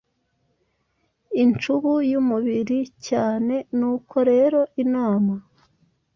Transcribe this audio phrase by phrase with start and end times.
[1.41, 5.33] Incubu yumubiri cyane, nuko rero inama